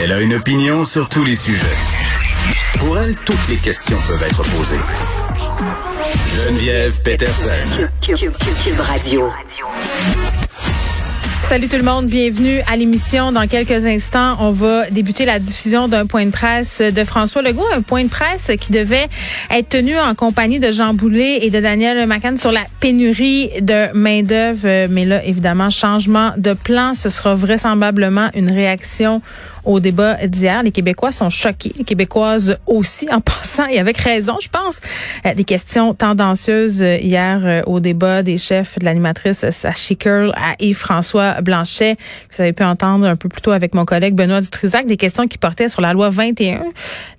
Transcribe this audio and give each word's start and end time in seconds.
Elle 0.00 0.12
a 0.12 0.20
une 0.20 0.34
opinion 0.34 0.84
sur 0.84 1.08
tous 1.08 1.24
les 1.24 1.34
sujets. 1.34 1.66
Pour 2.78 2.98
elle, 2.98 3.16
toutes 3.16 3.48
les 3.48 3.56
questions 3.56 3.98
peuvent 4.06 4.22
être 4.22 4.42
posées. 4.44 4.78
Geneviève 6.36 7.02
Peterson. 7.02 7.50
Radio. 8.78 9.32
Salut 11.48 11.68
tout 11.68 11.78
le 11.78 11.82
monde, 11.82 12.04
bienvenue 12.04 12.60
à 12.70 12.76
l'émission. 12.76 13.32
Dans 13.32 13.46
quelques 13.46 13.86
instants, 13.86 14.36
on 14.38 14.50
va 14.50 14.90
débuter 14.90 15.24
la 15.24 15.38
diffusion 15.38 15.88
d'un 15.88 16.04
point 16.04 16.26
de 16.26 16.30
presse 16.30 16.82
de 16.82 17.04
François 17.04 17.40
Legault, 17.40 17.64
un 17.74 17.80
point 17.80 18.04
de 18.04 18.10
presse 18.10 18.52
qui 18.60 18.70
devait 18.70 19.08
être 19.50 19.70
tenu 19.70 19.98
en 19.98 20.14
compagnie 20.14 20.60
de 20.60 20.70
Jean 20.72 20.92
Boulet 20.92 21.46
et 21.46 21.48
de 21.48 21.58
Daniel 21.58 22.06
Macan 22.06 22.36
sur 22.36 22.52
la 22.52 22.64
pénurie 22.80 23.62
de 23.62 23.90
main-d'œuvre. 23.94 24.88
Mais 24.90 25.06
là, 25.06 25.24
évidemment, 25.24 25.70
changement 25.70 26.34
de 26.36 26.52
plan, 26.52 26.92
ce 26.92 27.08
sera 27.08 27.34
vraisemblablement 27.34 28.28
une 28.34 28.50
réaction 28.50 29.22
au 29.68 29.80
débat 29.80 30.26
d'hier. 30.26 30.62
Les 30.62 30.70
Québécois 30.70 31.12
sont 31.12 31.30
choqués, 31.30 31.72
les 31.76 31.84
Québécoises 31.84 32.58
aussi, 32.66 33.08
en 33.10 33.20
passant, 33.22 33.66
et 33.66 33.78
avec 33.78 33.98
raison, 33.98 34.36
je 34.40 34.48
pense. 34.48 34.80
Euh, 35.26 35.34
des 35.34 35.44
questions 35.44 35.94
tendancieuses 35.94 36.82
euh, 36.82 36.96
hier 36.96 37.40
euh, 37.44 37.62
au 37.66 37.80
débat 37.80 38.22
des 38.22 38.38
chefs 38.38 38.78
de 38.78 38.84
l'animatrice 38.84 39.48
Sachi 39.50 39.96
Curl 39.96 40.32
à 40.34 40.54
Yves-François 40.58 41.37
Blanchet. 41.42 41.94
Vous 42.32 42.42
avez 42.42 42.52
pu 42.52 42.64
entendre 42.64 43.06
un 43.06 43.16
peu 43.16 43.28
plus 43.28 43.40
tôt 43.40 43.52
avec 43.52 43.74
mon 43.74 43.84
collègue 43.84 44.14
Benoît 44.14 44.40
Dutrisac 44.40 44.86
des 44.86 44.96
questions 44.96 45.26
qui 45.26 45.38
portaient 45.38 45.68
sur 45.68 45.80
la 45.80 45.92
loi 45.92 46.10
21, 46.10 46.62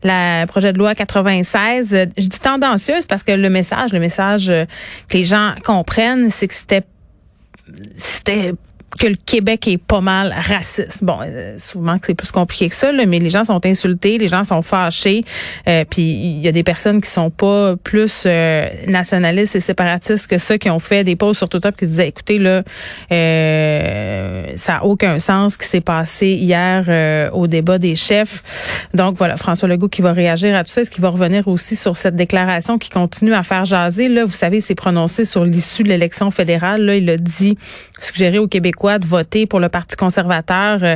le 0.04 0.46
projet 0.46 0.74
de 0.74 0.78
loi 0.78 0.96
96. 0.96 2.10
Je 2.18 2.28
dis 2.28 2.40
tendancieuse 2.40 3.06
parce 3.06 3.24
que 3.24 3.32
le 3.32 3.50
message, 3.50 3.94
le 3.94 4.00
message 4.00 4.48
que 4.48 5.18
les 5.18 5.26
gens 5.26 5.54
comprennent, 5.64 6.30
c'est 6.30 6.48
que 6.48 6.54
c'était 6.54 6.84
c'était 7.96 8.54
que 9.00 9.08
le 9.08 9.16
Québec 9.16 9.68
est 9.68 9.78
pas 9.78 10.02
mal 10.02 10.36
raciste. 10.38 11.04
Bon, 11.04 11.18
euh, 11.24 11.58
souvent 11.58 11.98
que 11.98 12.06
c'est 12.06 12.16
plus 12.16 12.32
compliqué 12.32 12.70
que 12.70 12.76
ça, 12.76 12.92
là, 12.92 13.06
mais 13.06 13.20
les 13.20 13.30
gens 13.30 13.44
sont 13.44 13.66
insultés, 13.66 14.18
les 14.18 14.28
gens 14.28 14.44
sont 14.44 14.62
fâchés, 14.62 15.24
euh, 15.68 15.86
puis 15.90 16.02
il 16.02 16.42
y 16.42 16.48
a 16.48 16.52
des 16.52 16.64
personnes 16.64 17.02
qui 17.02 17.10
sont 17.10 17.30
pas 17.30 17.76
plus 17.78 18.24
euh, 18.26 18.68
nationalistes 18.88 19.56
et 19.56 19.62
séparatistes 19.62 20.28
que 20.28 20.38
ceux 20.38 20.58
qui 20.58 20.70
ont 20.70 20.80
fait 20.80 21.04
des 21.04 21.16
pauses 21.16 21.38
sur 21.38 21.48
Twitter 21.48 21.70
qui 21.78 21.86
se 21.86 21.92
disaient, 21.92 22.10
écoutez 22.10 22.38
là, 22.38 22.64
ça 24.56 24.78
a 24.78 24.84
aucun 24.84 25.18
sens 25.20 25.54
ce 25.54 25.58
qui 25.58 25.68
s'est 25.68 25.82
passé 25.82 26.28
hier 26.28 27.32
au 27.34 27.48
débat 27.48 27.78
des 27.78 27.96
chefs. 27.96 28.88
Donc 28.94 29.16
voilà, 29.16 29.38
François 29.38 29.68
Legault 29.68 29.88
qui 29.90 30.02
va 30.02 30.12
réagir 30.12 30.56
à 30.56 30.64
tout 30.64 30.72
ça, 30.72 30.82
est-ce 30.82 30.92
qu'il 30.92 31.02
va 31.02 31.10
revenir 31.10 31.48
aussi 31.48 31.76
sur 31.76 31.96
cette 31.98 32.16
déclaration 32.16 32.78
qui 32.78 32.90
continue 32.90 33.34
à 33.34 33.44
faire 33.44 33.66
jaser? 33.66 34.10
Là, 34.10 34.26
vous 34.26 34.34
savez, 34.34 34.58
il 34.58 34.62
s'est 34.62 34.76
prononcé 34.76 35.26
sur 35.26 35.46
l'issue 35.46 35.84
de 35.84 35.90
l'élection 35.90 36.32
fédérale 36.32 36.84
là, 36.84 36.96
il 36.96 37.10
a 37.10 37.18
dit 37.18 37.58
suggérer 38.02 38.40
aux 38.40 38.48
Québécois 38.48 39.00
de 39.00 39.06
voter 39.06 39.46
pour 39.46 39.60
le 39.60 39.70
Parti 39.70 39.96
conservateur, 39.96 40.80
euh, 40.84 40.96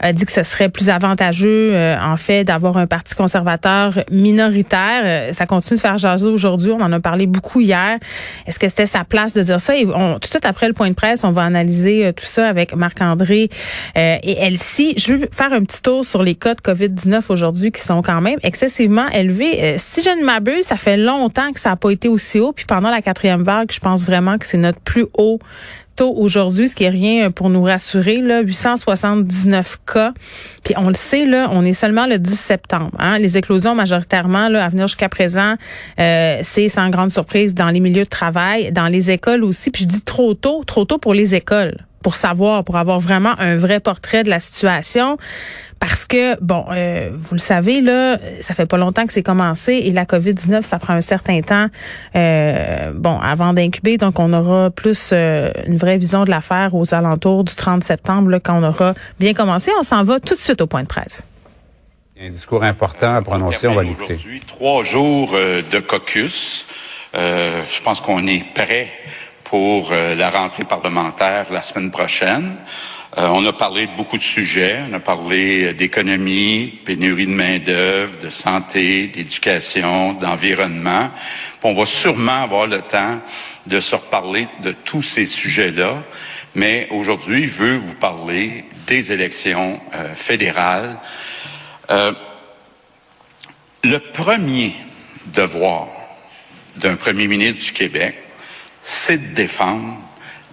a 0.00 0.12
dit 0.12 0.24
que 0.24 0.32
ce 0.32 0.42
serait 0.42 0.68
plus 0.68 0.90
avantageux, 0.90 1.70
euh, 1.72 1.96
en 2.00 2.16
fait, 2.16 2.44
d'avoir 2.44 2.76
un 2.76 2.86
Parti 2.86 3.14
conservateur 3.14 4.00
minoritaire. 4.10 5.02
Euh, 5.04 5.32
ça 5.32 5.46
continue 5.46 5.76
de 5.76 5.80
faire 5.80 5.98
jaser 5.98 6.26
aujourd'hui. 6.26 6.72
On 6.72 6.80
en 6.80 6.92
a 6.92 7.00
parlé 7.00 7.26
beaucoup 7.26 7.60
hier. 7.60 7.98
Est-ce 8.46 8.58
que 8.58 8.68
c'était 8.68 8.86
sa 8.86 9.04
place 9.04 9.32
de 9.32 9.42
dire 9.42 9.60
ça? 9.60 9.76
Et 9.76 9.86
on, 9.86 10.14
tout 10.14 10.20
de 10.20 10.26
suite 10.26 10.44
après 10.44 10.66
le 10.66 10.74
point 10.74 10.88
de 10.88 10.94
presse, 10.94 11.24
on 11.24 11.30
va 11.30 11.44
analyser 11.44 12.12
tout 12.16 12.24
ça 12.24 12.48
avec 12.48 12.74
Marc-André 12.74 13.48
et 13.94 14.44
Elsie. 14.44 14.94
Je 14.96 15.12
veux 15.12 15.28
faire 15.32 15.52
un 15.52 15.62
petit 15.64 15.82
tour 15.82 16.04
sur 16.04 16.22
les 16.22 16.34
cas 16.34 16.54
de 16.54 16.60
COVID-19 16.60 17.22
aujourd'hui 17.28 17.70
qui 17.70 17.80
sont 17.80 18.02
quand 18.02 18.20
même 18.20 18.38
excessivement 18.42 19.08
élevés. 19.08 19.76
si 19.78 20.02
je 20.02 20.10
ne 20.10 20.24
m'abuse, 20.24 20.64
ça 20.64 20.76
fait 20.76 20.96
longtemps 20.96 21.52
que 21.52 21.60
ça 21.60 21.70
n'a 21.70 21.76
pas 21.76 21.90
été 21.90 22.08
aussi 22.08 22.40
haut. 22.40 22.52
Puis 22.52 22.64
pendant 22.66 22.90
la 22.90 23.02
quatrième 23.02 23.42
vague, 23.42 23.70
je 23.72 23.80
pense 23.80 24.04
vraiment 24.04 24.38
que 24.38 24.46
c'est 24.46 24.58
notre 24.58 24.80
plus 24.80 25.06
haut 25.16 25.38
taux 25.96 26.14
aujourd'hui, 26.16 26.68
ce 26.68 26.74
qui 26.74 26.84
est 26.84 26.88
rien 26.88 27.30
pour 27.30 27.50
nous 27.50 27.62
rassurer, 27.62 28.18
là, 28.18 28.40
879 28.40 29.78
cas. 29.86 30.12
Puis 30.64 30.74
on 30.76 30.88
le 30.88 30.94
sait, 30.94 31.26
là, 31.26 31.48
on 31.52 31.64
est 31.64 31.72
seulement 31.72 32.06
le 32.06 32.18
10 32.18 32.38
septembre. 32.38 32.92
Hein. 32.98 33.18
Les 33.18 33.36
éclosions 33.36 33.74
majoritairement 33.74 34.48
là, 34.48 34.64
à 34.64 34.68
venir 34.68 34.86
jusqu'à 34.86 35.08
présent, 35.08 35.54
euh, 36.00 36.38
c'est 36.42 36.68
sans 36.68 36.90
grande 36.90 37.10
surprise 37.10 37.54
dans 37.54 37.68
les 37.68 37.80
milieux 37.80 38.04
de 38.04 38.08
travail, 38.08 38.72
dans 38.72 38.88
les 38.88 39.10
écoles 39.10 39.44
aussi. 39.44 39.70
Puis 39.70 39.84
je 39.84 39.88
dis 39.88 40.02
trop 40.02 40.34
tôt, 40.34 40.62
trop 40.64 40.84
tôt 40.84 40.98
pour 40.98 41.14
les 41.14 41.34
écoles 41.34 41.76
pour 42.02 42.16
savoir, 42.16 42.64
pour 42.64 42.76
avoir 42.76 42.98
vraiment 42.98 43.34
un 43.38 43.56
vrai 43.56 43.80
portrait 43.80 44.24
de 44.24 44.28
la 44.28 44.40
situation. 44.40 45.16
Parce 45.82 46.04
que, 46.04 46.40
bon, 46.40 46.64
euh, 46.70 47.10
vous 47.12 47.34
le 47.34 47.40
savez, 47.40 47.80
là, 47.80 48.16
ça 48.40 48.54
fait 48.54 48.66
pas 48.66 48.76
longtemps 48.76 49.04
que 49.04 49.12
c'est 49.12 49.24
commencé 49.24 49.72
et 49.72 49.90
la 49.90 50.04
COVID-19, 50.04 50.62
ça 50.62 50.78
prend 50.78 50.92
un 50.92 51.00
certain 51.00 51.40
temps, 51.40 51.66
euh, 52.14 52.92
bon, 52.94 53.18
avant 53.18 53.52
d'incuber. 53.52 53.96
Donc, 53.96 54.20
on 54.20 54.32
aura 54.32 54.70
plus 54.70 55.10
euh, 55.12 55.50
une 55.66 55.76
vraie 55.76 55.98
vision 55.98 56.22
de 56.22 56.30
l'affaire 56.30 56.76
aux 56.76 56.94
alentours 56.94 57.42
du 57.42 57.56
30 57.56 57.82
septembre, 57.82 58.30
là, 58.30 58.38
quand 58.38 58.60
on 58.60 58.62
aura 58.62 58.94
bien 59.18 59.34
commencé. 59.34 59.72
On 59.76 59.82
s'en 59.82 60.04
va 60.04 60.20
tout 60.20 60.36
de 60.36 60.40
suite 60.40 60.60
au 60.60 60.68
point 60.68 60.84
de 60.84 60.86
presse. 60.86 61.24
Un 62.20 62.28
discours 62.28 62.62
important 62.62 63.16
à 63.16 63.22
prononcer, 63.22 63.66
on 63.66 63.74
va 63.74 63.82
l'écouter. 63.82 64.14
Aujourd'hui, 64.14 64.40
trois 64.46 64.84
jours 64.84 65.32
de 65.32 65.80
caucus. 65.80 66.64
je 67.12 67.82
pense 67.82 68.00
qu'on 68.00 68.24
est 68.28 68.44
prêt 68.54 68.88
pour 69.42 69.90
la 69.90 70.30
rentrée 70.30 70.62
parlementaire 70.62 71.46
la 71.50 71.60
semaine 71.60 71.90
prochaine. 71.90 72.52
Euh, 73.18 73.28
on 73.28 73.44
a 73.44 73.52
parlé 73.52 73.86
de 73.86 73.94
beaucoup 73.94 74.16
de 74.16 74.22
sujets. 74.22 74.80
On 74.88 74.94
a 74.94 75.00
parlé 75.00 75.74
d'économie, 75.74 76.80
pénurie 76.84 77.26
de 77.26 77.32
main-d'œuvre, 77.32 78.18
de 78.18 78.30
santé, 78.30 79.08
d'éducation, 79.08 80.14
d'environnement. 80.14 81.10
On 81.62 81.74
va 81.74 81.84
sûrement 81.84 82.42
avoir 82.42 82.66
le 82.66 82.80
temps 82.80 83.20
de 83.66 83.80
se 83.80 83.94
reparler 83.94 84.46
de 84.62 84.72
tous 84.72 85.02
ces 85.02 85.26
sujets-là. 85.26 86.02
Mais 86.54 86.88
aujourd'hui, 86.90 87.44
je 87.44 87.52
veux 87.52 87.76
vous 87.76 87.94
parler 87.94 88.64
des 88.86 89.12
élections 89.12 89.78
euh, 89.94 90.14
fédérales. 90.14 90.98
Euh, 91.90 92.12
le 93.84 93.98
premier 93.98 94.74
devoir 95.26 95.88
d'un 96.76 96.96
premier 96.96 97.26
ministre 97.26 97.62
du 97.62 97.72
Québec, 97.72 98.16
c'est 98.80 99.18
de 99.18 99.34
défendre 99.34 99.98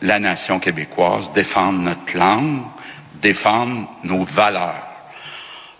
la 0.02 0.20
nation 0.20 0.60
québécoise, 0.60 1.32
défendre 1.34 1.80
notre 1.80 2.18
langue, 2.18 2.62
défendre 3.16 3.90
nos 4.04 4.24
valeurs. 4.24 4.86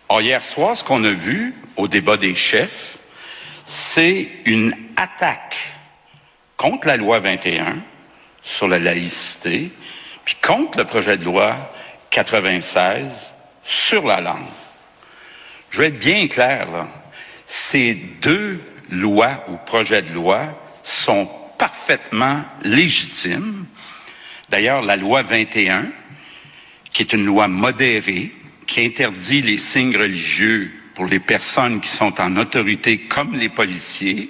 Or, 0.10 0.22
hier 0.22 0.44
soir, 0.44 0.76
ce 0.76 0.84
qu'on 0.84 1.04
a 1.04 1.12
vu 1.12 1.56
au 1.78 1.88
débat 1.88 2.18
des 2.18 2.36
chefs, 2.36 2.98
c'est 3.66 4.30
une 4.46 4.76
attaque 4.98 5.58
contre 6.58 6.88
la 6.88 6.98
loi 6.98 7.20
21 7.20 7.78
sur 8.42 8.68
la 8.68 8.80
laïcité, 8.80 9.72
puis 10.26 10.36
contre 10.42 10.78
le 10.78 10.86
projet 10.86 11.18
de 11.18 11.26
loi 11.26 11.56
96 12.10 13.36
sur 13.64 14.06
la 14.06 14.20
langue. 14.20 14.48
Je 15.70 15.82
vais 15.82 15.88
être 15.90 16.00
bien 16.00 16.28
clair, 16.28 16.72
là. 16.72 16.88
Ces 17.46 17.94
deux 17.94 18.60
lois 18.90 19.44
ou 19.48 19.58
projets 19.66 20.02
de 20.02 20.14
loi 20.14 20.48
sont 20.84 21.30
parfaitement 21.58 22.44
légitimes. 22.64 23.66
D'ailleurs, 24.50 24.82
la 24.82 24.96
loi 24.96 25.22
21, 25.22 25.86
qui 26.92 27.04
est 27.04 27.14
une 27.14 27.26
loi 27.26 27.48
modérée, 27.48 28.34
qui 28.66 28.86
interdit 28.86 29.42
les 29.42 29.58
signes 29.58 29.96
religieux 29.96 30.72
pour 30.96 31.06
les 31.06 31.20
personnes 31.20 31.82
qui 31.82 31.90
sont 31.90 32.20
en 32.20 32.36
autorité 32.38 33.00
comme 33.00 33.36
les 33.36 33.50
policiers, 33.50 34.30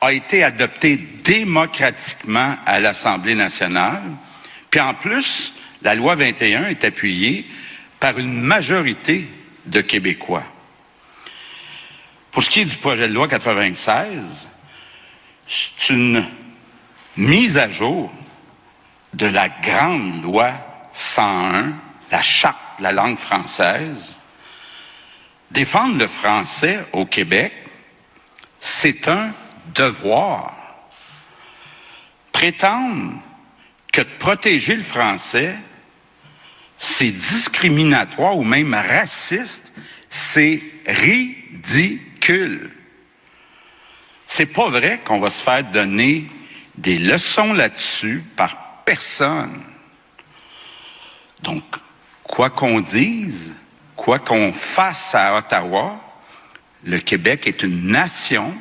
a 0.00 0.12
été 0.12 0.42
adoptée 0.42 0.96
démocratiquement 0.96 2.56
à 2.66 2.80
l'Assemblée 2.80 3.34
nationale. 3.34 4.02
Puis 4.70 4.80
en 4.80 4.94
plus, 4.94 5.54
la 5.82 5.94
loi 5.94 6.14
21 6.14 6.66
est 6.66 6.84
appuyée 6.84 7.46
par 8.00 8.18
une 8.18 8.40
majorité 8.40 9.26
de 9.66 9.80
Québécois. 9.80 10.44
Pour 12.32 12.42
ce 12.42 12.50
qui 12.50 12.60
est 12.60 12.64
du 12.64 12.76
projet 12.76 13.08
de 13.08 13.14
loi 13.14 13.28
96, 13.28 14.48
c'est 15.46 15.90
une 15.90 16.26
mise 17.16 17.58
à 17.58 17.68
jour 17.68 18.12
de 19.14 19.26
la 19.26 19.48
grande 19.48 20.22
loi 20.22 20.52
101, 20.92 21.74
la 22.10 22.22
charte 22.22 22.78
de 22.78 22.82
la 22.82 22.92
langue 22.92 23.18
française, 23.18 24.16
défendre 25.50 25.98
le 25.98 26.06
français 26.06 26.84
au 26.92 27.04
Québec, 27.04 27.52
c'est 28.58 29.08
un 29.08 29.32
devoir. 29.74 30.54
Prétendre 32.32 33.14
que 33.92 34.02
protéger 34.02 34.76
le 34.76 34.82
français, 34.82 35.54
c'est 36.78 37.10
discriminatoire 37.10 38.36
ou 38.36 38.44
même 38.44 38.74
raciste, 38.74 39.72
c'est 40.08 40.62
ridicule. 40.86 42.70
C'est 44.26 44.46
pas 44.46 44.68
vrai 44.70 45.00
qu'on 45.04 45.20
va 45.20 45.30
se 45.30 45.42
faire 45.42 45.64
donner 45.64 46.26
des 46.76 46.98
leçons 46.98 47.52
là-dessus 47.52 48.24
par 48.34 48.71
personne. 48.92 49.62
Donc, 51.42 51.64
quoi 52.24 52.50
qu'on 52.50 52.80
dise, 52.80 53.54
quoi 53.96 54.18
qu'on 54.18 54.52
fasse 54.52 55.14
à 55.14 55.34
Ottawa, 55.34 55.98
le 56.84 56.98
Québec 56.98 57.46
est 57.46 57.62
une 57.62 57.86
nation 57.86 58.54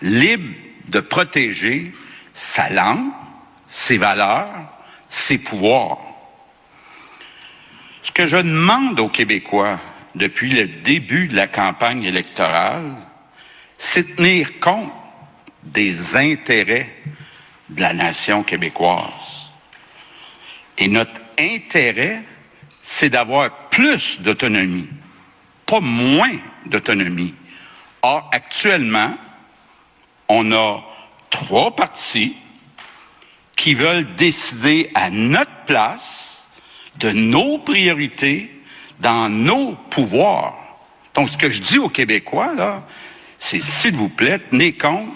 libre 0.00 0.54
de 0.86 1.00
protéger 1.00 1.90
sa 2.32 2.70
langue, 2.70 3.10
ses 3.66 3.98
valeurs, 3.98 4.48
ses 5.08 5.38
pouvoirs. 5.38 5.98
Ce 8.02 8.12
que 8.12 8.26
je 8.26 8.36
demande 8.36 9.00
aux 9.00 9.08
Québécois 9.08 9.80
depuis 10.14 10.50
le 10.50 10.68
début 10.68 11.26
de 11.26 11.34
la 11.34 11.48
campagne 11.48 12.04
électorale, 12.04 12.94
c'est 13.76 14.14
tenir 14.14 14.60
compte 14.60 14.92
des 15.64 16.14
intérêts 16.14 16.94
de 17.70 17.80
la 17.80 17.92
nation 17.92 18.44
québécoise. 18.44 19.47
Et 20.78 20.88
notre 20.88 21.20
intérêt, 21.38 22.22
c'est 22.80 23.10
d'avoir 23.10 23.68
plus 23.68 24.20
d'autonomie, 24.20 24.88
pas 25.66 25.80
moins 25.80 26.38
d'autonomie. 26.66 27.34
Or, 28.02 28.30
actuellement, 28.32 29.16
on 30.28 30.52
a 30.52 30.84
trois 31.30 31.74
partis 31.74 32.36
qui 33.56 33.74
veulent 33.74 34.14
décider 34.14 34.90
à 34.94 35.10
notre 35.10 35.64
place 35.66 36.46
de 36.96 37.10
nos 37.10 37.58
priorités 37.58 38.62
dans 39.00 39.28
nos 39.28 39.72
pouvoirs. 39.90 40.54
Donc, 41.14 41.28
ce 41.28 41.36
que 41.36 41.50
je 41.50 41.60
dis 41.60 41.78
aux 41.78 41.88
Québécois, 41.88 42.54
là, 42.54 42.84
c'est 43.38 43.60
s'il 43.60 43.94
vous 43.94 44.08
plaît, 44.08 44.38
tenez 44.38 44.72
compte 44.72 45.10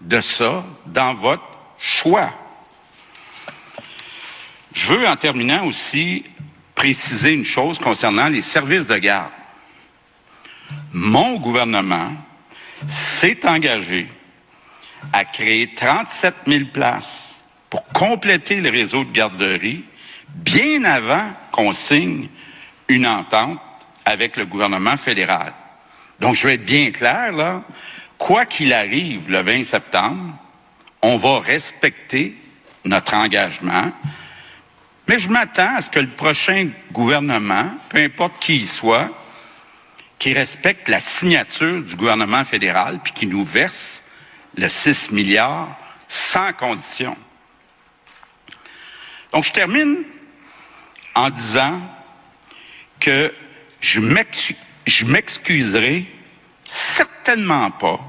de 0.00 0.20
ça 0.20 0.64
dans 0.86 1.14
votre 1.14 1.44
choix. 1.78 2.32
Je 4.86 4.94
veux, 4.94 5.08
en 5.08 5.16
terminant 5.16 5.66
aussi, 5.66 6.24
préciser 6.72 7.32
une 7.32 7.44
chose 7.44 7.76
concernant 7.76 8.28
les 8.28 8.40
services 8.40 8.86
de 8.86 8.96
garde. 8.96 9.32
Mon 10.92 11.40
gouvernement 11.40 12.12
s'est 12.86 13.44
engagé 13.48 14.06
à 15.12 15.24
créer 15.24 15.74
37 15.74 16.34
000 16.46 16.64
places 16.72 17.44
pour 17.68 17.84
compléter 17.88 18.60
le 18.60 18.70
réseau 18.70 19.02
de 19.02 19.10
garderie 19.10 19.84
bien 20.28 20.84
avant 20.84 21.32
qu'on 21.50 21.72
signe 21.72 22.28
une 22.86 23.08
entente 23.08 23.58
avec 24.04 24.36
le 24.36 24.46
gouvernement 24.46 24.96
fédéral. 24.96 25.52
Donc, 26.20 26.36
je 26.36 26.46
vais 26.46 26.54
être 26.54 26.64
bien 26.64 26.92
clair, 26.92 27.32
là. 27.32 27.64
Quoi 28.18 28.46
qu'il 28.46 28.72
arrive 28.72 29.28
le 29.28 29.40
20 29.40 29.64
septembre, 29.64 30.32
on 31.02 31.16
va 31.16 31.40
respecter 31.40 32.36
notre 32.84 33.14
engagement. 33.14 33.90
Mais 35.08 35.18
je 35.18 35.28
m'attends 35.28 35.76
à 35.76 35.82
ce 35.82 35.90
que 35.90 36.00
le 36.00 36.08
prochain 36.08 36.70
gouvernement, 36.92 37.70
peu 37.88 37.98
importe 37.98 38.40
qui 38.40 38.56
il 38.56 38.66
soit, 38.66 39.10
qui 40.18 40.32
respecte 40.32 40.88
la 40.88 41.00
signature 41.00 41.82
du 41.82 41.94
gouvernement 41.94 42.44
fédéral 42.44 43.00
puis 43.02 43.12
qui 43.12 43.26
nous 43.26 43.44
verse 43.44 44.02
le 44.56 44.68
6 44.68 45.12
milliards 45.12 45.76
sans 46.08 46.52
condition. 46.52 47.16
Donc, 49.32 49.44
je 49.44 49.52
termine 49.52 50.02
en 51.14 51.30
disant 51.30 51.82
que 52.98 53.32
je 53.80 54.00
m'excuserai 55.04 56.06
certainement 56.64 57.70
pas 57.70 58.00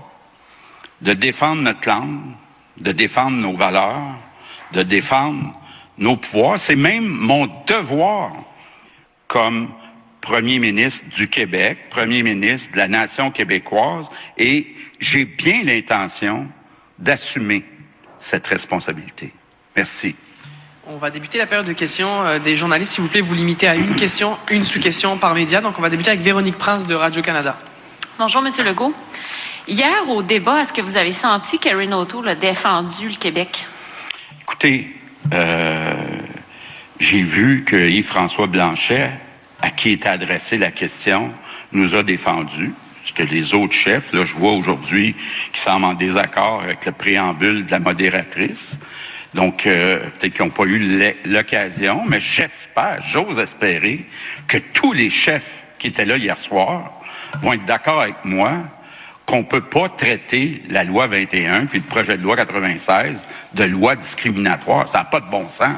de 1.02 1.14
défendre 1.14 1.62
notre 1.62 1.88
langue, 1.88 2.34
de 2.78 2.92
défendre 2.92 3.38
nos 3.38 3.56
valeurs, 3.56 4.18
de 4.72 4.84
défendre 4.84 5.54
nos 5.98 6.18
pouvoirs. 6.18 6.60
C'est 6.60 6.76
même 6.76 7.06
mon 7.06 7.48
devoir 7.68 8.32
comme 9.28 9.70
Premier 10.22 10.60
ministre 10.60 11.06
du 11.10 11.30
Québec, 11.30 11.90
Premier 11.90 12.24
ministre 12.24 12.74
de 12.74 12.78
la 12.78 12.88
nation 12.88 13.32
québécoise, 13.32 14.10
et 14.38 14.68
j'ai 15.00 15.26
bien 15.26 15.64
l'intention 15.64 16.48
d'assumer 17.00 17.64
cette 18.20 18.48
responsabilité. 18.48 19.32
Merci. 19.76 20.16
On 20.88 20.98
va 20.98 21.10
débuter 21.10 21.38
la 21.38 21.48
période 21.48 21.68
de 21.68 21.74
questions 21.74 22.24
euh, 22.24 22.40
des 22.40 22.56
journalistes. 22.56 22.94
S'il 22.94 23.04
vous 23.04 23.10
plaît, 23.10 23.22
vous 23.22 23.36
limitez 23.36 23.68
à 23.68 23.76
une 23.76 23.96
question, 23.96 24.38
une 24.50 24.64
sous-question 24.64 25.18
par 25.18 25.34
média. 25.34 25.62
Donc, 25.62 25.78
on 25.78 25.82
va 25.82 25.90
débuter 25.90 26.12
avec 26.12 26.22
Véronique 26.22 26.58
Prince 26.58 26.88
de 26.88 26.96
Radio-Canada. 26.96 27.58
Bonjour, 28.18 28.42
Monsieur 28.42 28.64
Legault. 28.64 28.94
Hier, 29.68 30.10
au 30.10 30.24
débat, 30.24 30.62
est-ce 30.62 30.72
que 30.72 30.82
vous 30.82 30.96
avez 30.96 31.12
senti 31.12 31.60
qu'Erin 31.60 31.92
O'Toole 31.92 32.30
a 32.30 32.36
défendu 32.36 33.10
le 33.10 33.16
Québec? 33.16 33.68
Écoutez, 34.42 34.96
euh, 35.34 35.94
j'ai 37.00 37.22
vu 37.22 37.64
que 37.64 37.76
Yves-François 37.76 38.48
Blanchet, 38.48 39.12
à 39.62 39.70
qui 39.70 39.92
était 39.92 40.10
adressée 40.10 40.58
la 40.58 40.72
question, 40.72 41.32
nous 41.72 41.96
a 41.96 42.04
défendu. 42.04 42.74
Ce 43.04 43.14
que 43.14 43.24
les 43.24 43.54
autres 43.54 43.74
chefs, 43.74 44.12
là, 44.14 44.26
je 44.26 44.34
vois 44.34 44.52
aujourd'hui, 44.52 45.16
qui 45.54 45.62
semblent 45.62 45.86
en 45.86 45.94
désaccord 45.94 46.62
avec 46.62 46.86
le 46.86 46.92
préambule 46.92 47.66
de 47.66 47.72
la 47.72 47.80
modératrice. 47.80 48.78
Donc, 49.34 49.66
euh, 49.66 50.00
peut-être 50.18 50.34
qu'ils 50.34 50.46
n'ont 50.46 50.52
pas 50.52 50.66
eu 50.66 51.14
l'occasion, 51.26 52.04
mais 52.08 52.20
j'espère, 52.20 53.02
j'ose 53.08 53.40
espérer 53.40 54.06
que 54.48 54.58
tous 54.58 54.94
les 54.94 55.10
chefs 55.10 55.66
qui 55.80 55.88
étaient 55.88 56.06
là 56.06 56.18
hier 56.18 56.38
soir 56.38 56.92
vont 57.42 57.54
être 57.54 57.66
d'accord 57.66 58.02
avec 58.02 58.26
moi 58.26 58.64
qu'on 59.28 59.40
ne 59.40 59.44
peut 59.44 59.62
pas 59.62 59.90
traiter 59.90 60.64
la 60.70 60.84
loi 60.86 61.06
21 61.06 61.68
puis 61.68 61.80
le 61.80 61.86
projet 61.86 62.18
de 62.18 62.24
loi 62.24 62.36
96 62.36 63.28
de 63.54 63.64
loi 63.66 63.96
discriminatoire. 63.96 64.88
Ça 64.88 65.00
n'a 65.00 65.04
pas 65.04 65.20
de 65.20 65.30
bon 65.30 65.50
sens. 65.50 65.76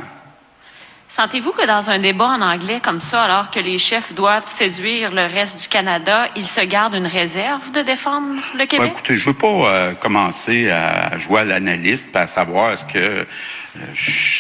Sentez-vous 1.09 1.53
que 1.53 1.65
dans 1.65 1.89
un 1.89 1.97
débat 1.97 2.27
en 2.27 2.41
anglais 2.41 2.79
comme 2.83 2.99
ça, 2.99 3.23
alors 3.23 3.49
que 3.49 3.59
les 3.59 3.79
chefs 3.79 4.13
doivent 4.13 4.45
séduire 4.45 5.11
le 5.11 5.23
reste 5.23 5.59
du 5.59 5.67
Canada, 5.67 6.27
ils 6.35 6.45
se 6.45 6.61
gardent 6.61 6.93
une 6.93 7.07
réserve 7.07 7.71
de 7.71 7.81
défendre 7.81 8.39
le 8.55 8.65
Québec? 8.67 8.91
écoutez, 8.93 9.15
je 9.15 9.21
ne 9.21 9.33
veux 9.33 9.33
pas 9.33 9.47
euh, 9.47 9.93
commencer 9.93 10.69
à 10.69 11.17
jouer 11.17 11.39
à 11.39 11.45
l'analyste, 11.45 12.15
à 12.15 12.27
savoir 12.27 12.73
est-ce 12.73 12.85
que 12.85 12.99
euh, 12.99 13.25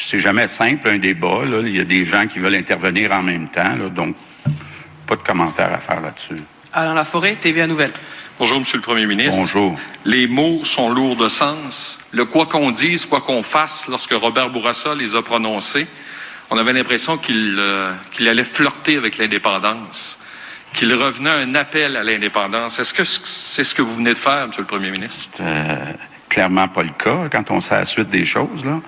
c'est 0.07 0.19
jamais 0.19 0.47
simple 0.47 0.87
un 0.89 0.99
débat. 0.99 1.43
Là. 1.43 1.61
Il 1.61 1.75
y 1.75 1.79
a 1.79 1.85
des 1.85 2.05
gens 2.05 2.27
qui 2.27 2.37
veulent 2.37 2.55
intervenir 2.55 3.11
en 3.13 3.23
même 3.23 3.47
temps, 3.47 3.75
donc 3.89 4.15
pas 5.07 5.15
de 5.15 5.21
commentaire 5.21 5.73
à 5.73 5.79
faire 5.79 6.01
là-dessus. 6.01 6.35
Alain 6.71 6.93
Laforêt, 6.93 7.33
TVA 7.33 7.65
Nouvelle. 7.65 7.93
Bonjour, 8.39 8.59
Monsieur 8.59 8.77
le 8.77 8.83
Premier 8.83 9.05
ministre. 9.05 9.41
Bonjour. 9.41 9.77
Les 10.05 10.25
mots 10.25 10.63
sont 10.63 10.89
lourds 10.89 11.17
de 11.17 11.27
sens. 11.27 11.99
Le 12.13 12.23
quoi 12.23 12.45
qu'on 12.45 12.71
dise, 12.71 13.05
quoi 13.05 13.19
qu'on 13.19 13.43
fasse, 13.43 13.89
lorsque 13.89 14.13
Robert 14.13 14.49
Bourassa 14.49 14.95
les 14.95 15.13
a 15.13 15.21
prononcés, 15.21 15.87
on 16.49 16.57
avait 16.57 16.71
l'impression 16.71 17.17
qu'il 17.17 17.57
euh, 17.59 17.91
qu'il 18.13 18.29
allait 18.29 18.45
flirter 18.45 18.95
avec 18.95 19.17
l'indépendance, 19.17 20.21
qu'il 20.73 20.93
revenait 20.93 21.29
à 21.29 21.35
un 21.35 21.53
appel 21.53 21.97
à 21.97 22.03
l'indépendance. 22.05 22.79
Est-ce 22.79 22.93
que 22.93 23.03
c'est 23.03 23.65
ce 23.65 23.75
que 23.75 23.81
vous 23.81 23.95
venez 23.97 24.13
de 24.13 24.17
faire, 24.17 24.47
Monsieur 24.47 24.61
le 24.61 24.67
Premier 24.67 24.89
ministre? 24.89 25.29
C'est 25.33 25.43
euh, 25.43 25.75
clairement 26.29 26.69
pas 26.69 26.83
le 26.83 26.93
cas 26.97 27.27
quand 27.29 27.51
on 27.51 27.59
sait 27.59 27.75
la 27.75 27.83
suite 27.83 28.09
des 28.09 28.23
choses. 28.23 28.63
Là. 28.63 28.79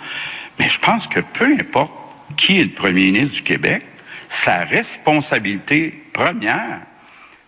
Mais 0.60 0.70
je 0.70 0.80
pense 0.80 1.08
que 1.08 1.20
peu 1.20 1.58
importe 1.60 1.92
qui 2.38 2.62
est 2.62 2.64
le 2.64 2.74
Premier 2.74 3.12
ministre 3.12 3.36
du 3.36 3.44
Québec, 3.44 3.86
sa 4.30 4.60
responsabilité 4.64 6.06
première, 6.14 6.80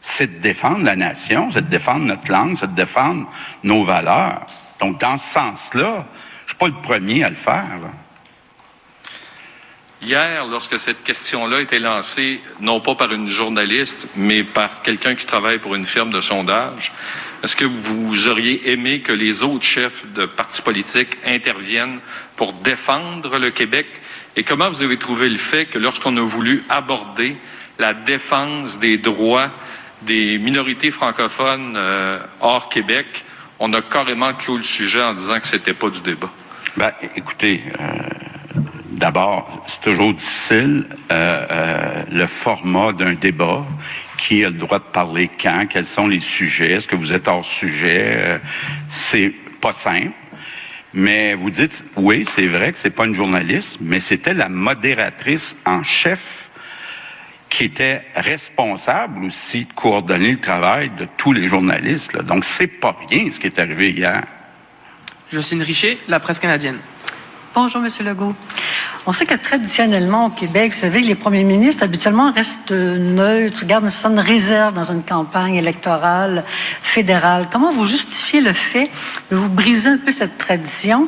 c'est 0.06 0.28
de 0.28 0.40
défendre 0.42 0.84
la 0.84 0.98
nation, 0.98 1.50
c'est 1.50 1.62
de 1.62 1.70
défendre 1.70 2.06
notre 2.06 2.30
langue, 2.30 2.58
c'est 2.60 2.70
de 2.70 2.76
défendre 2.76 3.26
nos 3.64 3.86
valeurs. 3.86 4.46
Donc, 4.82 5.00
dans 5.00 5.18
ce 5.18 5.32
sens-là, 5.32 6.06
je 6.46 6.52
suis 6.52 6.58
pas 6.58 6.68
le 6.68 6.74
premier 6.74 7.24
à 7.24 7.30
le 7.30 7.36
faire. 7.36 7.80
Hier, 10.02 10.46
lorsque 10.46 10.78
cette 10.78 11.04
question-là 11.06 11.58
a 11.58 11.62
été 11.62 11.80
lancée, 11.80 12.42
non 12.60 12.82
pas 12.82 12.96
par 12.96 13.14
une 13.14 13.30
journaliste, 13.30 14.10
mais 14.18 14.44
par 14.44 14.82
quelqu'un 14.82 15.16
qui 15.16 15.26
travaille 15.26 15.60
pour 15.60 15.74
une 15.74 15.86
firme 15.86 16.10
de 16.10 16.20
sondage, 16.20 16.92
est-ce 17.42 17.56
que 17.56 17.64
vous 17.64 18.28
auriez 18.28 18.72
aimé 18.72 19.00
que 19.00 19.14
les 19.14 19.42
autres 19.42 19.64
chefs 19.64 20.06
de 20.14 20.26
partis 20.26 20.62
politiques 20.62 21.18
interviennent 21.26 22.02
pour 22.36 22.52
défendre 22.52 23.40
le 23.40 23.52
Québec? 23.52 23.88
Et 24.36 24.44
comment 24.44 24.68
vous 24.68 24.82
avez 24.82 24.98
trouvé 24.98 25.30
le 25.30 25.38
fait 25.38 25.66
que 25.66 25.80
lorsqu'on 25.80 26.18
a 26.18 26.22
voulu 26.22 26.62
aborder 26.68 27.38
la 27.80 27.94
défense 27.94 28.80
des 28.80 28.98
droits 28.98 29.50
des 30.06 30.38
minorités 30.38 30.92
francophones 30.92 31.74
euh, 31.76 32.20
hors 32.42 32.70
Québec, 32.70 33.26
on 33.60 33.74
a 33.74 33.82
carrément 33.82 34.34
clos 34.34 34.58
le 34.58 34.64
sujet 34.64 35.02
en 35.02 35.14
disant 35.14 35.40
que 35.40 35.48
c'était 35.48 35.74
pas 35.74 35.90
du 35.90 36.02
débat? 36.02 36.32
Ben, 36.76 36.92
écoutez, 37.16 37.64
euh, 37.80 37.84
D'abord, 38.94 39.64
c'est 39.66 39.82
toujours 39.82 40.14
difficile 40.14 40.86
euh, 41.12 42.04
le 42.12 42.28
format 42.28 42.94
d'un 42.94 43.14
débat. 43.14 43.66
Qui 44.18 44.46
a 44.46 44.50
le 44.50 44.56
droit 44.56 44.78
de 44.78 44.84
parler 44.84 45.30
quand 45.42 45.66
Quels 45.70 45.88
sont 45.88 46.08
les 46.08 46.22
sujets 46.22 46.72
Est-ce 46.72 46.88
que 46.88 46.96
vous 46.96 47.12
êtes 47.12 47.28
hors 47.28 47.44
sujet 47.44 48.40
C'est 48.88 49.34
pas 49.60 49.74
simple. 49.74 50.12
Mais 50.94 51.34
vous 51.34 51.50
dites, 51.50 51.84
oui, 51.98 52.24
c'est 52.34 52.48
vrai 52.48 52.72
que 52.72 52.80
c'est 52.80 52.92
pas 52.92 53.06
une 53.06 53.16
journaliste, 53.16 53.80
mais 53.82 54.00
c'était 54.00 54.36
la 54.36 54.48
modératrice 54.48 55.56
en 55.66 55.84
chef 55.84 56.43
qui 57.54 57.66
était 57.66 58.02
responsable 58.16 59.26
aussi 59.26 59.66
de 59.66 59.74
coordonner 59.74 60.32
le 60.32 60.40
travail 60.40 60.90
de 60.98 61.08
tous 61.18 61.34
les 61.34 61.48
journalistes. 61.48 62.12
Là. 62.14 62.24
Donc, 62.24 62.46
c'est 62.46 62.66
pas 62.66 62.98
rien 63.08 63.30
ce 63.32 63.40
qui 63.40 63.46
est 63.46 63.60
arrivé 63.60 63.92
hier. 63.92 64.24
Jocelyne 65.32 65.62
Richer, 65.62 66.00
La 66.08 66.20
Presse 66.20 66.40
canadienne. 66.40 66.80
Bonjour, 67.54 67.80
Monsieur 67.80 68.04
Legault. 68.04 68.34
On 69.06 69.14
sait 69.14 69.28
que 69.28 69.36
traditionnellement 69.36 70.26
au 70.26 70.30
Québec, 70.32 70.74
vous 70.74 70.80
savez, 70.80 71.02
les 71.02 71.14
premiers 71.14 71.44
ministres 71.44 71.84
habituellement 71.84 72.32
restent 72.32 72.72
neutres, 72.72 73.66
gardent 73.66 73.84
une 73.84 73.90
certaine 73.92 74.20
réserve 74.20 74.74
dans 74.74 74.92
une 74.92 75.04
campagne 75.04 75.54
électorale 75.54 76.44
fédérale. 76.82 77.50
Comment 77.52 77.72
vous 77.72 77.86
justifiez 77.86 78.42
le 78.42 78.54
fait 78.54 78.90
de 79.30 79.36
vous 79.36 79.50
briser 79.50 79.92
un 79.92 79.98
peu 80.00 80.10
cette 80.10 80.40
tradition 80.40 81.08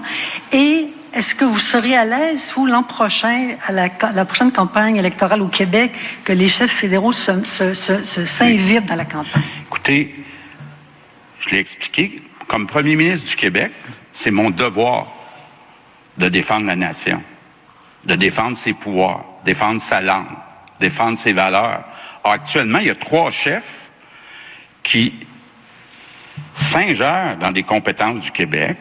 et 0.52 0.90
est-ce 1.16 1.34
que 1.34 1.46
vous 1.46 1.60
seriez 1.60 1.96
à 1.96 2.04
l'aise, 2.04 2.52
vous, 2.54 2.66
l'an 2.66 2.84
prochain, 2.84 3.56
à 3.66 3.72
la, 3.72 4.26
prochaine 4.26 4.52
campagne 4.52 4.98
électorale 4.98 5.42
au 5.42 5.48
Québec, 5.48 5.94
que 6.26 6.34
les 6.34 6.50
chefs 6.50 6.72
fédéraux 6.72 7.14
s'invitent 7.14 7.48
se, 7.48 8.80
dans 8.82 8.96
la 8.96 9.06
campagne? 9.06 9.44
Écoutez, 9.66 10.14
je 11.40 11.50
l'ai 11.52 11.60
expliqué, 11.60 12.22
comme 12.50 12.68
premier 12.68 12.98
ministre 12.98 13.28
du 13.30 13.38
Québec, 13.38 13.72
c'est 14.12 14.30
mon 14.30 14.50
devoir 14.50 15.08
de 16.18 16.28
défendre 16.28 16.66
la 16.66 16.76
nation, 16.76 17.24
de 18.04 18.16
défendre 18.16 18.58
ses 18.58 18.74
pouvoirs, 18.74 19.24
défendre 19.46 19.80
sa 19.80 20.02
langue, 20.02 20.36
défendre 20.82 21.18
ses 21.18 21.32
valeurs. 21.32 21.86
actuellement, 22.26 22.80
il 22.80 22.88
y 22.88 22.90
a 22.90 22.96
trois 22.96 23.32
chefs 23.32 23.88
qui 24.84 25.14
s'ingèrent 26.54 27.38
dans 27.38 27.52
des 27.52 27.64
compétences 27.64 28.20
du 28.20 28.32
Québec, 28.32 28.76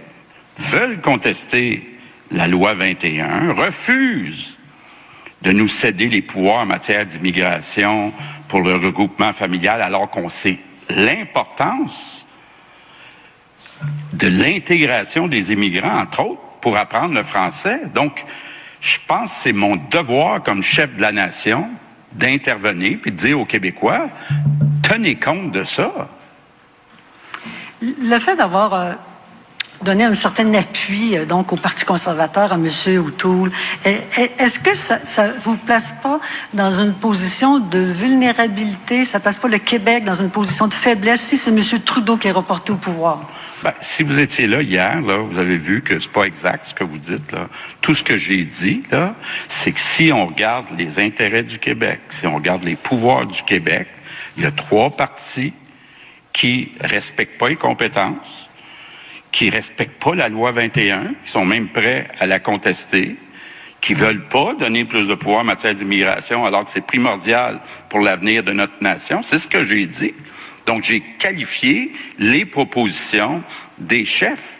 veulent 0.58 1.00
contester 1.00 1.93
la 2.34 2.48
loi 2.48 2.74
21, 2.74 3.52
refusent 3.52 4.56
de 5.42 5.52
nous 5.52 5.68
céder 5.68 6.08
les 6.08 6.22
pouvoirs 6.22 6.62
en 6.62 6.66
matière 6.66 7.06
d'immigration 7.06 8.12
pour 8.48 8.60
le 8.60 8.74
regroupement 8.74 9.32
familial 9.32 9.80
alors 9.80 10.10
qu'on 10.10 10.28
sait 10.28 10.58
l'importance 10.90 12.26
de 14.14 14.26
l'intégration 14.26 15.28
des 15.28 15.52
immigrants, 15.52 16.00
entre 16.00 16.20
autres, 16.20 16.40
pour 16.60 16.76
apprendre 16.76 17.14
le 17.14 17.22
français. 17.22 17.82
Donc, 17.94 18.24
je 18.80 18.98
pense 19.06 19.32
que 19.32 19.38
c'est 19.38 19.52
mon 19.52 19.76
devoir 19.76 20.42
comme 20.42 20.62
chef 20.62 20.94
de 20.96 21.02
la 21.02 21.12
nation 21.12 21.68
d'intervenir 22.12 22.98
puis 23.00 23.12
de 23.12 23.16
dire 23.16 23.38
aux 23.38 23.44
Québécois, 23.44 24.08
tenez 24.82 25.16
compte 25.16 25.52
de 25.52 25.64
ça. 25.64 26.08
Le 27.80 28.18
fait 28.18 28.36
d'avoir 28.36 28.74
euh, 28.74 28.92
donné 29.82 30.04
un 30.04 30.14
certain 30.14 30.52
appui 30.54 31.16
euh, 31.16 31.24
donc 31.24 31.52
au 31.52 31.56
Parti 31.56 31.84
conservateur, 31.84 32.52
à 32.52 32.56
M. 32.56 32.68
O'Toole, 32.98 33.50
est-ce 33.84 34.58
que 34.58 34.74
ça 34.74 34.98
ne 34.98 35.32
vous 35.42 35.56
place 35.56 35.94
pas 36.02 36.20
dans 36.52 36.72
une 36.72 36.92
position 36.94 37.58
de 37.58 37.78
vulnérabilité, 37.78 39.04
ça 39.04 39.18
ne 39.18 39.22
place 39.22 39.38
pas 39.38 39.48
le 39.48 39.58
Québec 39.58 40.04
dans 40.04 40.14
une 40.14 40.30
position 40.30 40.68
de 40.68 40.74
faiblesse 40.74 41.20
si 41.20 41.36
c'est 41.36 41.50
M. 41.50 41.60
Trudeau 41.84 42.16
qui 42.16 42.28
est 42.28 42.32
reporté 42.32 42.72
au 42.72 42.76
pouvoir? 42.76 43.20
Ben, 43.64 43.72
si 43.80 44.02
vous 44.02 44.18
étiez 44.18 44.46
là 44.46 44.60
hier, 44.60 45.00
là, 45.00 45.16
vous 45.16 45.38
avez 45.38 45.56
vu 45.56 45.80
que 45.80 45.98
c'est 45.98 46.12
pas 46.12 46.24
exact 46.24 46.66
ce 46.66 46.74
que 46.74 46.84
vous 46.84 46.98
dites. 46.98 47.32
Là. 47.32 47.48
Tout 47.80 47.94
ce 47.94 48.02
que 48.02 48.18
j'ai 48.18 48.44
dit, 48.44 48.82
là, 48.90 49.14
c'est 49.48 49.72
que 49.72 49.80
si 49.80 50.12
on 50.12 50.26
regarde 50.26 50.66
les 50.76 50.98
intérêts 50.98 51.42
du 51.42 51.58
Québec, 51.58 52.00
si 52.10 52.26
on 52.26 52.34
regarde 52.34 52.62
les 52.64 52.76
pouvoirs 52.76 53.24
du 53.24 53.42
Québec, 53.42 53.88
il 54.36 54.42
y 54.42 54.46
a 54.46 54.50
trois 54.50 54.90
partis 54.90 55.54
qui 56.34 56.72
respectent 56.78 57.38
pas 57.38 57.48
les 57.48 57.56
compétences, 57.56 58.43
qui 59.34 59.50
respectent 59.50 60.00
pas 60.00 60.14
la 60.14 60.28
loi 60.28 60.52
21, 60.52 61.14
qui 61.24 61.30
sont 61.32 61.44
même 61.44 61.66
prêts 61.68 62.06
à 62.20 62.26
la 62.26 62.38
contester, 62.38 63.16
qui 63.80 63.92
veulent 63.92 64.28
pas 64.28 64.54
donner 64.54 64.84
plus 64.84 65.08
de 65.08 65.14
pouvoir 65.14 65.40
en 65.40 65.44
matière 65.44 65.74
d'immigration 65.74 66.46
alors 66.46 66.62
que 66.62 66.70
c'est 66.70 66.86
primordial 66.86 67.60
pour 67.88 67.98
l'avenir 67.98 68.44
de 68.44 68.52
notre 68.52 68.80
nation. 68.80 69.22
C'est 69.22 69.40
ce 69.40 69.48
que 69.48 69.64
j'ai 69.64 69.86
dit. 69.86 70.14
Donc, 70.66 70.84
j'ai 70.84 71.00
qualifié 71.18 71.90
les 72.20 72.44
propositions 72.44 73.42
des 73.76 74.04
chefs. 74.04 74.53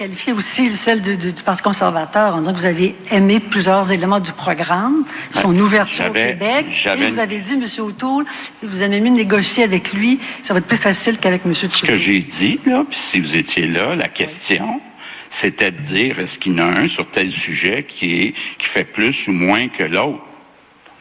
Qualifié 0.00 0.32
aussi 0.32 0.72
celle 0.72 1.02
du, 1.02 1.30
Parti 1.44 1.62
conservateur 1.62 2.34
en 2.34 2.38
disant 2.38 2.54
que 2.54 2.58
vous 2.58 2.64
avez 2.64 2.94
aimé 3.10 3.38
plusieurs 3.38 3.92
éléments 3.92 4.18
du 4.18 4.32
programme, 4.32 5.04
ben, 5.34 5.40
son 5.42 5.54
ouverture 5.54 6.06
au 6.08 6.14
Québec. 6.14 6.64
Et 6.86 7.10
vous 7.10 7.18
avez 7.18 7.40
dit, 7.40 7.52
M. 7.52 7.66
O'Toole, 7.80 8.24
vous 8.62 8.80
avez 8.80 8.98
mis 8.98 9.10
négocier 9.10 9.62
avec 9.62 9.92
lui, 9.92 10.18
ça 10.42 10.54
va 10.54 10.60
être 10.60 10.66
plus 10.66 10.78
facile 10.78 11.18
qu'avec 11.18 11.42
M. 11.44 11.52
Trudeau. 11.52 11.74
Ce 11.74 11.82
que 11.82 11.98
j'ai 11.98 12.20
dit, 12.20 12.58
là, 12.64 12.82
puis 12.88 12.98
si 12.98 13.20
vous 13.20 13.36
étiez 13.36 13.66
là, 13.66 13.94
la 13.94 14.08
question, 14.08 14.80
c'était 15.28 15.70
de 15.70 15.82
dire 15.82 16.18
est-ce 16.18 16.38
qu'il 16.38 16.56
y 16.56 16.62
en 16.62 16.72
a 16.72 16.78
un 16.78 16.86
sur 16.86 17.06
tel 17.10 17.30
sujet 17.30 17.84
qui, 17.86 18.22
est, 18.22 18.34
qui 18.56 18.66
fait 18.68 18.84
plus 18.84 19.28
ou 19.28 19.32
moins 19.32 19.68
que 19.68 19.82
l'autre? 19.82 20.24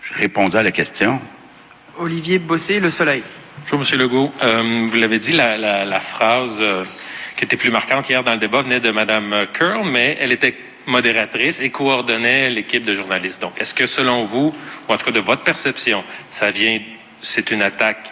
Je 0.04 0.14
répondais 0.16 0.58
à 0.58 0.64
la 0.64 0.72
question. 0.72 1.22
Olivier 1.98 2.38
Bossé, 2.38 2.82
Le 2.82 2.90
Soleil. 2.90 3.24
Bonjour, 3.72 3.94
M. 3.94 3.98
Legault. 3.98 4.34
Euh, 4.44 4.88
vous 4.92 4.98
l'avez 4.98 5.20
dit, 5.20 5.32
la, 5.32 6.00
phrase 6.02 6.58
euh, 6.60 6.84
qui 7.40 7.46
était 7.46 7.56
plus 7.56 7.72
marquante 7.72 8.10
hier 8.10 8.22
dans 8.22 8.34
le 8.34 8.38
débat 8.38 8.64
venait 8.64 8.82
de 8.82 8.92
Mme 8.92 9.48
Curl, 9.54 9.90
mais 9.90 10.18
elle 10.20 10.34
était 10.34 10.58
modératrice 10.86 11.62
et 11.62 11.70
coordonnait 11.70 12.50
l'équipe 12.50 12.84
de 12.84 12.94
journalistes. 12.94 13.42
Donc, 13.42 13.54
est-ce 13.62 13.74
que 13.74 13.86
selon 13.86 14.26
vous, 14.26 14.54
ou 14.88 14.94
en 14.94 14.98
tout 14.98 15.06
cas 15.06 15.12
de 15.12 15.22
votre 15.22 15.44
perception, 15.44 16.04
ça 16.30 16.52
vient, 16.52 16.82
c'est 17.22 17.52
une 17.52 17.62
attaque 17.62 18.12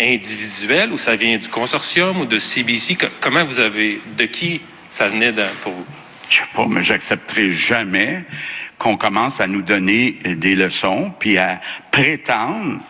individuelle 0.00 0.90
ou 0.90 0.98
ça 0.98 1.14
vient 1.14 1.38
du 1.38 1.48
consortium 1.48 2.22
ou 2.22 2.26
de 2.26 2.40
CBC? 2.40 2.98
Comment 3.20 3.44
vous 3.44 3.60
avez, 3.60 4.00
de 4.18 4.24
qui 4.24 4.60
ça 4.90 5.08
venait 5.08 5.32
pour 5.62 5.70
vous? 5.70 5.86
Je 6.28 6.38
sais 6.38 6.42
pas, 6.52 6.66
mais 6.68 6.82
j'accepterai 6.82 7.50
jamais 7.50 8.24
qu'on 8.76 8.96
commence 8.96 9.40
à 9.40 9.46
nous 9.46 9.62
donner 9.62 10.18
des 10.24 10.56
leçons 10.56 11.12
puis 11.20 11.38
à 11.38 11.60
prétendre 11.92 12.80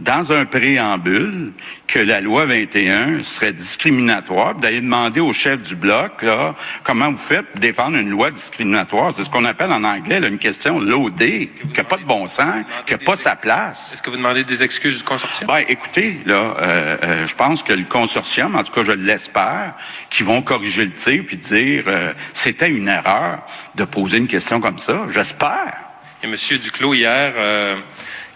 dans 0.00 0.32
un 0.32 0.44
préambule 0.46 1.52
que 1.86 1.98
la 1.98 2.20
loi 2.20 2.46
21 2.46 3.22
serait 3.22 3.52
discriminatoire, 3.52 4.54
d'aller 4.54 4.80
demander 4.80 5.20
au 5.20 5.32
chef 5.32 5.60
du 5.60 5.76
bloc 5.76 6.22
là, 6.22 6.54
comment 6.84 7.10
vous 7.10 7.18
faites 7.18 7.46
pour 7.46 7.60
défendre 7.60 7.98
une 7.98 8.10
loi 8.10 8.30
discriminatoire. 8.30 9.12
C'est 9.14 9.24
ce 9.24 9.30
qu'on 9.30 9.44
appelle 9.44 9.72
en 9.72 9.84
anglais 9.84 10.20
là, 10.20 10.28
une 10.28 10.38
question 10.38 10.78
loadée, 10.78 11.50
qui 11.74 11.76
n'a 11.76 11.84
pas 11.84 11.96
de 11.96 12.04
bon 12.04 12.26
sens, 12.28 12.64
qui 12.86 12.92
n'a 12.92 12.98
pas 12.98 13.16
sa 13.16 13.36
place. 13.36 13.90
Est-ce 13.92 14.02
que 14.02 14.10
vous 14.10 14.16
demandez 14.16 14.44
des 14.44 14.62
excuses 14.62 14.98
du 14.98 15.04
consortium? 15.04 15.48
Ben, 15.48 15.64
écoutez, 15.68 16.20
là, 16.24 16.54
euh, 16.58 16.96
euh, 17.02 17.26
je 17.26 17.34
pense 17.34 17.62
que 17.62 17.72
le 17.72 17.84
consortium, 17.84 18.54
en 18.56 18.62
tout 18.62 18.72
cas 18.72 18.84
je 18.84 18.92
l'espère, 18.92 19.74
qui 20.08 20.22
vont 20.22 20.42
corriger 20.42 20.84
le 20.84 20.92
tir 20.92 21.24
puis 21.26 21.36
dire 21.36 21.84
euh, 21.88 22.12
c'était 22.32 22.70
une 22.70 22.88
erreur 22.88 23.40
de 23.74 23.84
poser 23.84 24.18
une 24.18 24.28
question 24.28 24.60
comme 24.60 24.78
ça. 24.78 25.06
J'espère. 25.12 25.76
Et 26.22 26.26
M. 26.26 26.34
Duclos, 26.58 26.94
hier, 26.94 27.32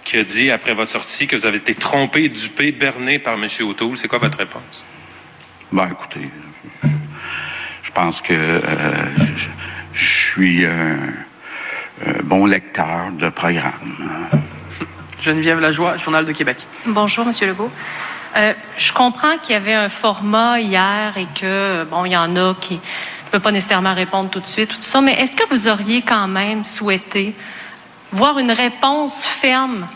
qui 0.05 0.19
a 0.19 0.25
dit 0.25 0.51
après 0.51 0.75
votre 0.75 0.91
sortie 0.91 1.27
que 1.27 1.35
vous 1.35 1.47
avez 1.47 1.57
été 1.57 1.75
trompé, 1.75 2.29
dupé, 2.29 2.73
berné 2.73 3.19
par 3.19 3.35
M. 3.35 3.49
O'Toole. 3.63 3.97
C'est 3.97 4.09
quoi 4.09 4.19
votre 4.19 4.39
réponse? 4.39 4.85
Ben, 5.73 5.89
écoutez, 5.91 6.31
je, 7.83 7.91
pense 7.91 8.21
que 8.21 8.33
euh, 8.33 8.61
je, 9.95 10.05
suis 10.05 10.65
un, 10.67 10.99
bon 12.23 12.47
lecteur 12.47 13.11
de 13.13 13.31
programme. 13.31 14.41
Geneviève 15.21 15.59
Lajoie, 15.59 15.97
Journal 15.97 16.27
de 16.27 16.33
Québec. 16.33 16.67
Bonjour, 16.87 17.27
M. 17.27 17.33
Legault. 17.49 17.71
Euh, 18.37 18.53
je 18.77 18.93
comprends 18.93 19.39
qu'il 19.39 19.53
y 19.53 19.57
avait 19.57 19.75
un 19.75 19.89
format 19.89 20.61
hier 20.61 21.17
et 21.17 21.27
que, 21.39 21.85
bon, 21.85 22.05
il 22.05 22.13
y 22.13 22.17
en 22.17 22.37
a 22.37 22.55
qui 22.61 22.75
ne 22.75 23.31
peuvent 23.31 23.41
pas 23.41 23.53
nécessairement 23.53 23.95
répondre 23.95 24.29
tout 24.29 24.41
de 24.41 24.47
suite, 24.47 24.69
tout 24.69 24.83
ça, 24.83 25.01
mais 25.01 25.15
est-ce 25.15 25.35
que 25.35 25.49
vous 25.49 25.69
auriez 25.69 26.03
quand 26.03 26.29
même 26.29 26.65
souhaité 26.65 27.35
voir 28.15 28.39
une 28.39 28.53
réponse 28.53 29.25
ferme 29.25 29.87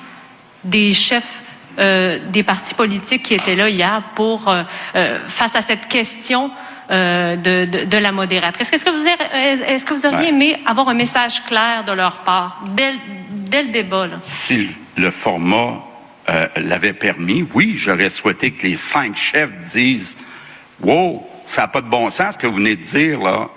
des 0.64 0.92
chefs 0.92 1.42
euh, 1.78 2.18
des 2.30 2.42
partis 2.42 2.74
politiques 2.74 3.22
qui 3.22 3.34
étaient 3.34 3.54
là 3.54 3.70
hier 3.70 4.02
pour 4.16 4.48
euh, 4.48 4.64
euh, 4.96 5.20
face 5.28 5.54
à 5.54 5.62
cette 5.62 5.86
question 5.86 6.50
de, 6.90 7.84
de, 7.84 7.98
la 7.98 8.12
modératrice. 8.12 8.72
Est-ce 8.72 8.82
que 8.82 8.90
vous, 8.90 9.06
est-ce 9.06 9.84
que 9.84 9.92
vous 9.92 10.06
auriez 10.06 10.30
aimé 10.30 10.56
avoir 10.64 10.88
un 10.88 10.94
message 10.94 11.44
clair 11.44 11.84
de 11.84 11.92
leur 11.92 12.20
part 12.24 12.64
dès, 12.74 12.94
dès 13.30 13.62
le 13.62 13.68
débat? 13.68 14.06
Là? 14.06 14.16
Si 14.22 14.68
le 14.96 15.10
format 15.10 15.84
l'avait 16.56 16.94
permis, 16.94 17.46
oui, 17.52 17.74
j'aurais 17.76 18.08
souhaité 18.08 18.52
que 18.52 18.66
les 18.66 18.76
cinq 18.76 19.16
chefs 19.16 19.52
disent 19.70 20.16
Wow, 20.80 21.28
ça 21.44 21.62
n'a 21.62 21.68
pas 21.68 21.82
de 21.82 21.90
bon 21.90 22.08
sens 22.08 22.34
ce 22.34 22.38
que 22.38 22.46
vous 22.46 22.56
venez 22.56 22.76
de 22.76 22.82
dire, 22.82 23.20
là. 23.20 23.50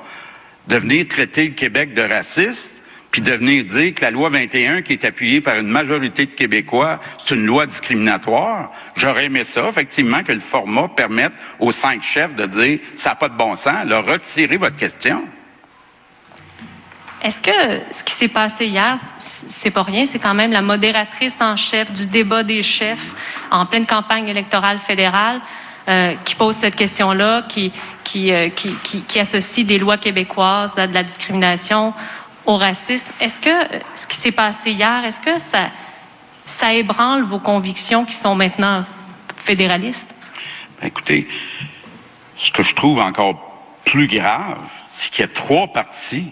De 0.68 0.76
venir 0.76 1.08
traiter 1.08 1.46
le 1.46 1.54
Québec 1.54 1.94
de 1.94 2.02
raciste, 2.02 2.81
puis 3.12 3.22
de 3.22 3.32
venir 3.32 3.66
dire 3.66 3.94
que 3.94 4.02
la 4.02 4.12
loi 4.12 4.30
21, 4.30 4.82
qui 4.82 4.94
est 4.94 5.06
appuyée 5.06 5.42
par 5.42 5.58
une 5.58 5.68
majorité 5.68 6.26
de 6.26 6.32
Québécois, 6.32 7.00
c'est 7.18 7.36
une 7.36 7.46
loi 7.46 7.66
discriminatoire. 7.66 8.72
J'aurais 8.96 9.26
aimé 9.26 9.44
ça, 9.44 9.68
effectivement, 9.68 10.24
que 10.24 10.32
le 10.32 10.40
format 10.40 10.88
permette 10.88 11.34
aux 11.60 11.74
cinq 11.74 12.02
chefs 12.02 12.34
de 12.36 12.46
dire 12.46 12.80
ça 12.96 13.10
n'a 13.10 13.16
pas 13.16 13.28
de 13.28 13.36
bon 13.36 13.56
sens, 13.58 13.86
leur 13.86 14.06
retirer 14.06 14.56
votre 14.56 14.78
question. 14.78 15.24
Est-ce 17.22 17.42
que 17.42 17.52
ce 17.92 18.04
qui 18.04 18.14
s'est 18.14 18.30
passé 18.30 18.66
hier, 18.66 18.98
c'est 19.18 19.70
pas 19.70 19.84
rien, 19.84 20.06
c'est 20.08 20.18
quand 20.18 20.34
même 20.34 20.52
la 20.52 20.64
modératrice 20.64 21.36
en 21.40 21.56
chef 21.56 21.92
du 21.92 22.08
débat 22.08 22.42
des 22.42 22.64
chefs 22.64 23.12
en 23.52 23.66
pleine 23.68 23.86
campagne 23.86 24.28
électorale 24.28 24.80
fédérale 24.80 25.40
euh, 25.88 26.14
qui 26.26 26.34
pose 26.34 26.56
cette 26.56 26.76
question-là, 26.76 27.44
qui, 27.48 27.72
qui, 28.04 28.32
euh, 28.32 28.50
qui, 28.50 28.74
qui, 28.82 29.20
associe 29.20 29.66
des 29.66 29.78
lois 29.78 29.98
québécoises 29.98 30.74
à 30.78 30.88
de 30.88 30.94
la 30.94 31.04
discrimination 31.04 31.94
au 32.46 32.58
racisme. 32.58 33.12
Est-ce 33.20 33.40
que 33.40 33.78
ce 33.96 34.08
qui 34.08 34.18
s'est 34.18 34.32
passé 34.32 34.72
hier, 34.72 35.04
est-ce 35.06 35.22
que 35.22 35.40
ça, 35.40 35.70
ça 36.46 36.74
ébranle 36.74 37.24
vos 37.24 37.40
convictions 37.40 38.06
qui 38.06 38.16
sont 38.16 38.36
maintenant 38.36 38.84
fédéralistes? 39.38 40.14
Ben, 40.80 40.88
écoutez, 40.88 41.28
ce 42.38 42.52
que 42.52 42.64
je 42.64 42.74
trouve 42.74 43.00
encore 43.00 43.36
plus 43.86 44.08
grave, 44.08 44.60
c'est 44.90 45.12
qu'il 45.12 45.22
y 45.22 45.26
a 45.26 45.32
trois 45.32 45.68
partis 45.68 46.32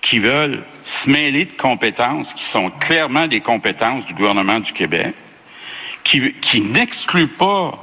qui 0.00 0.18
veulent 0.18 0.62
se 0.84 1.08
mêler 1.08 1.46
de 1.46 1.52
compétences 1.52 2.34
qui 2.34 2.44
sont 2.44 2.70
clairement 2.70 3.26
des 3.26 3.40
compétences 3.40 4.04
du 4.04 4.14
gouvernement 4.14 4.60
du 4.60 4.72
Québec, 4.72 5.14
qui, 6.04 6.34
qui 6.34 6.60
n'excluent 6.60 7.26
pas 7.26 7.80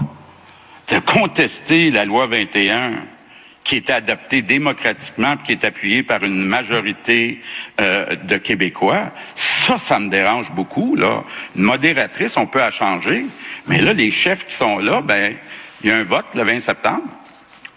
de 0.90 1.00
contester 1.00 1.90
la 1.90 2.06
loi 2.06 2.28
21 2.28 2.94
qui 3.64 3.76
est 3.76 3.90
adopté 3.90 4.42
démocratiquement, 4.42 5.38
qui 5.38 5.52
est 5.52 5.64
appuyé 5.64 6.04
par 6.04 6.24
une 6.24 6.44
majorité 6.44 7.42
euh, 7.80 8.16
de 8.16 8.38
Québécois, 8.38 9.12
ça, 9.36 9.78
ça 9.78 10.00
me 10.00 10.10
dérange 10.10 10.52
beaucoup. 10.52 10.96
Là, 10.96 11.24
une 11.56 11.64
modératrice, 11.64 12.38
on 12.38 12.48
peut 12.48 12.60
la 12.60 12.72
changer, 12.72 13.26
mais 13.68 13.82
là, 13.82 13.94
les 13.94 14.12
chefs 14.12 14.46
qui 14.46 14.56
sont 14.56 14.80
là, 14.80 15.02
ben, 15.02 15.36
il 15.84 15.90
y 15.90 15.94
a 15.94 15.98
un 15.98 16.04
vote 16.04 16.26
le 16.34 16.44
20 16.44 16.60
septembre. 16.60 17.04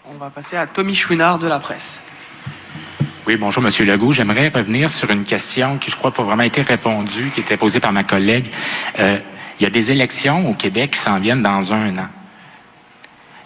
On 0.07 0.17
va 0.17 0.29
passer 0.29 0.57
à 0.57 0.67
Tommy 0.67 0.95
Chouinard 0.95 1.39
de 1.39 1.47
la 1.47 1.59
presse. 1.59 2.01
Oui, 3.27 3.37
bonjour, 3.37 3.63
Monsieur 3.63 3.85
Legault. 3.85 4.11
J'aimerais 4.11 4.49
revenir 4.49 4.87
sur 4.89 5.09
une 5.09 5.23
question 5.23 5.79
qui, 5.79 5.89
je 5.89 5.95
crois, 5.95 6.11
n'a 6.11 6.15
pas 6.15 6.23
vraiment 6.23 6.43
été 6.43 6.61
répondue, 6.61 7.31
qui 7.33 7.39
était 7.39 7.57
posée 7.57 7.79
par 7.79 7.91
ma 7.91 8.03
collègue. 8.03 8.51
Euh, 8.99 9.17
il 9.59 9.63
y 9.63 9.65
a 9.65 9.71
des 9.71 9.91
élections 9.91 10.47
au 10.47 10.53
Québec 10.53 10.91
qui 10.91 10.99
s'en 10.99 11.17
viennent 11.17 11.41
dans 11.41 11.73
un 11.73 11.97
an. 11.97 12.07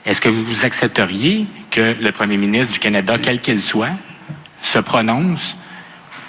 Est-ce 0.05 0.21
que 0.21 0.29
vous 0.29 0.65
accepteriez 0.65 1.45
que 1.71 1.95
le 1.99 2.11
premier 2.11 2.37
ministre 2.37 2.73
du 2.73 2.79
Canada, 2.79 3.17
quel 3.21 3.39
qu'il 3.41 3.61
soit, 3.61 3.91
se 4.61 4.79
prononce, 4.79 5.55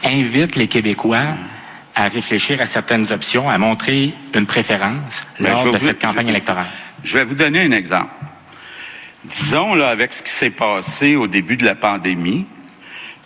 invite 0.05 0.57
les 0.57 0.69
Québécois 0.69 1.37
à 1.95 2.09
réfléchir 2.09 2.61
à 2.61 2.67
certaines 2.67 3.13
options, 3.13 3.49
à 3.51 3.59
montrer 3.59 4.13
une 4.35 4.47
préférence 4.47 5.27
Ben, 5.39 5.51
lors 5.53 5.65
de 5.65 5.79
vous- 5.79 5.87
cette 5.87 6.01
campagne 6.01 6.27
je- 6.27 6.31
électorale? 6.31 6.67
Je 7.05 7.19
vais 7.19 7.25
vous 7.25 7.35
donner 7.35 7.61
un 7.63 7.73
exemple. 7.73 8.11
Disons, 9.25 9.75
là, 9.75 9.89
avec 9.89 10.13
ce 10.15 10.23
qui 10.23 10.31
s'est 10.33 10.51
passé 10.51 11.17
au 11.17 11.27
début 11.27 11.57
de 11.57 11.65
la 11.65 11.75
pandémie, 11.75 12.47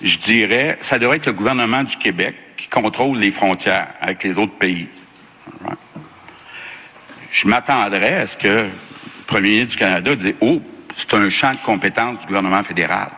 je 0.03 0.17
dirais, 0.19 0.79
ça 0.81 0.99
devrait 0.99 1.19
être 1.19 1.27
le 1.27 1.33
gouvernement 1.33 1.85
du 1.85 1.97
Québec 1.97 2.35
qui 2.57 2.69
contrôle 2.69 3.19
les 3.19 3.31
frontières 3.31 3.89
avec 4.01 4.23
les 4.25 4.37
autres 4.39 4.55
pays. 4.55 4.89
Je 7.33 7.49
m'attendrais 7.49 8.15
à 8.15 8.27
ce 8.27 8.37
que 8.37 8.67
premier 9.27 9.51
ministre 9.51 9.73
du 9.73 9.77
Canada 9.79 10.15
dise, 10.17 10.35
oh, 10.41 10.61
c'est 10.97 11.15
un 11.15 11.29
champ 11.29 11.53
de 11.53 11.57
compétences 11.59 12.21
du 12.21 12.27
gouvernement 12.27 12.63
fédéral. 12.63 13.11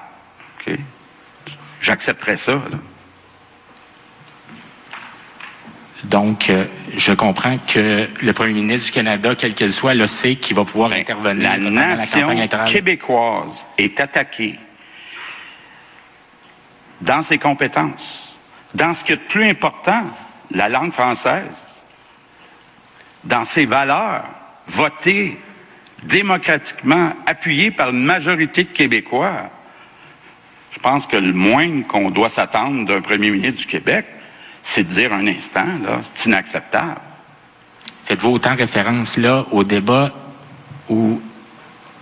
OK? 0.66 0.76
J'accepterais 1.80 2.36
ça. 2.36 2.52
là. 2.54 2.78
Donc, 6.04 6.50
euh, 6.50 6.66
je 6.94 7.12
comprends 7.12 7.56
que 7.58 8.08
le 8.22 8.32
premier 8.32 8.52
ministre 8.52 8.86
du 8.86 8.92
Canada, 8.92 9.34
quel 9.34 9.54
qu'il 9.54 9.72
soit, 9.72 9.94
le 9.94 10.06
sait 10.06 10.36
qu'il 10.36 10.54
va 10.54 10.64
pouvoir 10.64 10.90
Ben, 10.90 11.00
intervenir 11.00 11.50
La 11.50 11.56
la 11.58 11.70
nation 11.96 12.20
campagne 12.20 12.38
électorale. 12.38 12.68
québécoise 12.68 13.66
est 13.78 13.98
attaquée 13.98 14.58
dans 17.00 17.22
ses 17.22 17.38
compétences, 17.38 18.36
dans 18.75 18.94
ce 18.94 19.04
qui 19.04 19.12
est 19.12 19.16
de 19.16 19.22
plus 19.22 19.48
important, 19.48 20.04
la 20.52 20.68
langue 20.68 20.92
française, 20.92 21.82
dans 23.25 23.44
ses 23.44 23.66
valeurs, 23.66 24.25
votées 24.68 25.38
démocratiquement, 26.03 27.12
appuyées 27.26 27.71
par 27.71 27.91
une 27.91 28.05
majorité 28.05 28.65
de 28.65 28.71
Québécois. 28.71 29.50
Je 30.71 30.79
pense 30.79 31.07
que 31.07 31.17
le 31.17 31.33
moins 31.33 31.83
qu'on 31.83 32.11
doit 32.11 32.29
s'attendre 32.29 32.87
d'un 32.87 33.00
premier 33.00 33.31
ministre 33.31 33.61
du 33.61 33.67
Québec, 33.67 34.07
c'est 34.62 34.85
de 34.85 34.93
dire 34.93 35.12
un 35.12 35.26
instant, 35.26 35.67
là, 35.83 36.00
c'est 36.03 36.29
inacceptable. 36.29 37.00
Faites-vous 38.05 38.31
autant 38.31 38.55
référence 38.55 39.17
là 39.17 39.47
au 39.50 39.65
débat 39.65 40.12
ou 40.88 41.21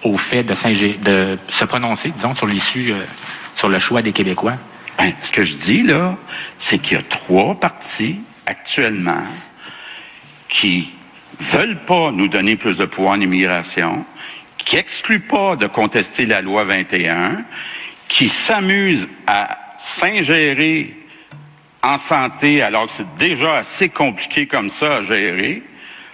au 0.03 0.17
fait 0.17 0.43
de, 0.43 1.05
de 1.05 1.39
se 1.49 1.65
prononcer, 1.65 2.11
disons, 2.11 2.35
sur 2.35 2.47
l'issue, 2.47 2.93
euh, 2.93 3.05
sur 3.57 3.69
le 3.69 3.79
choix 3.79 4.03
des 4.03 4.13
Québécois? 4.13 4.55
Ben, 4.99 5.13
ce 5.23 5.33
que 5.33 5.45
je 5.45 5.57
dis 5.57 5.83
là, 5.83 6.17
c'est 6.59 6.79
qu'il 6.79 6.97
y 6.97 7.01
a 7.01 7.03
trois 7.05 7.55
partis 7.55 8.21
actuellement 8.47 9.23
qui 10.49 10.91
veulent 11.41 11.85
pas 11.85 12.11
nous 12.13 12.29
donner 12.29 12.57
plus 12.57 12.77
de 12.77 12.85
pouvoir 12.85 13.15
en 13.15 13.21
immigration, 13.21 14.05
qui 14.59 14.77
excluent 14.77 15.21
pas 15.21 15.57
de 15.57 15.67
contester 15.67 16.27
la 16.27 16.41
loi 16.41 16.65
21, 16.65 17.45
qui 18.09 18.29
s'amusent 18.29 19.09
à 19.27 19.59
s'ingérer 19.79 20.95
en 21.83 21.99
santé 21.99 22.63
alors 22.63 22.87
que 22.87 22.93
c'est 22.93 23.17
déjà 23.19 23.57
assez 23.57 23.89
compliqué 23.89 24.47
comme 24.47 24.71
ça 24.71 24.97
à 24.97 25.03
gérer. 25.03 25.63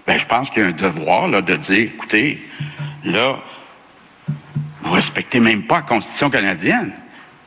Ben, 0.06 0.18
je 0.18 0.26
pense 0.26 0.50
qu'il 0.50 0.62
y 0.62 0.64
a 0.64 0.68
un 0.68 0.72
devoir 0.72 1.28
là, 1.28 1.42
de 1.42 1.54
dire, 1.56 1.90
écoutez, 1.94 2.42
là, 3.04 3.38
vous 4.82 4.92
respectez 4.92 5.40
même 5.40 5.64
pas 5.64 5.76
la 5.76 5.82
Constitution 5.82 6.30
canadienne. 6.30 6.92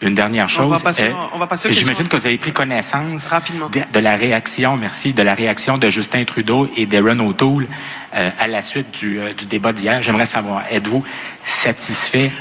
Une 0.07 0.13
dernière 0.15 0.49
chose. 0.49 0.65
On 0.65 0.69
va 0.69 0.79
passer- 0.79 1.03
euh, 1.05 1.13
on 1.33 1.37
va 1.39 1.47
passer 1.47 1.69
aux 1.69 1.71
J'imagine 1.71 2.07
que 2.07 2.15
vous 2.15 2.27
avez 2.27 2.37
pris 2.37 2.51
connaissance 2.51 3.29
Rapidement. 3.29 3.69
De, 3.69 3.81
de 3.91 3.99
la 3.99 4.15
réaction, 4.15 4.75
merci, 4.77 5.13
de 5.13 5.21
la 5.23 5.33
réaction 5.33 5.77
de 5.77 5.89
Justin 5.89 6.23
Trudeau 6.25 6.69
et 6.77 6.85
d'Aaron 6.85 7.19
O'Toole 7.19 7.67
euh, 8.15 8.29
à 8.39 8.47
la 8.47 8.61
suite 8.61 8.99
du, 8.99 9.19
euh, 9.19 9.33
du 9.33 9.45
débat 9.45 9.73
d'hier. 9.73 10.01
J'aimerais 10.03 10.25
savoir, 10.25 10.63
êtes-vous 10.71 11.03
satisfait 11.43 12.31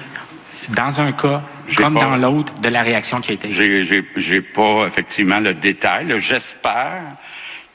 dans 0.71 1.01
un 1.01 1.13
cas 1.13 1.43
comme 1.77 1.95
pas- 1.95 2.01
dans 2.01 2.17
l'autre 2.17 2.53
de 2.61 2.69
la 2.69 2.83
réaction 2.83 3.21
qui 3.21 3.31
a 3.33 3.35
été 3.35 3.53
J'ai, 3.53 3.83
j'ai, 4.17 4.41
pas 4.41 4.87
effectivement 4.87 5.41
le 5.41 5.55
détail. 5.55 6.15
J'espère 6.19 7.03